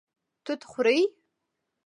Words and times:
توت 0.45 0.61
خوري 0.71 0.97